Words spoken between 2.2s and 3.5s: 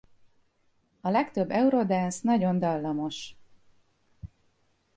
nagyon dallamos.